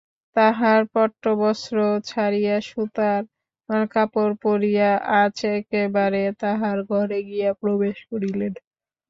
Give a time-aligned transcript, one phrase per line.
[0.35, 1.77] তাঁহার পট্টবস্ত্র
[2.09, 3.21] ছাড়িয়া সুতার
[3.91, 4.89] কাপড় পরিয়া
[5.21, 8.53] আজ একেবারে তাহার ঘরে গিয়া প্রবেশ করিলেন।